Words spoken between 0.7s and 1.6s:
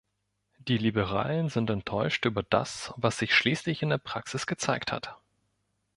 Liberalen